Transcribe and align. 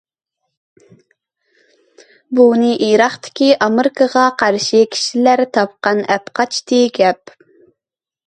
بۇنى 2.39 2.71
ئىراقتىكى 2.87 3.49
ئامېرىكىغا 3.65 4.25
قارشى 4.41 4.81
كىشىلەر 4.95 5.45
تاپقان 5.59 6.01
ئەپقاچتى 6.15 6.83
گەپ. 6.99 7.37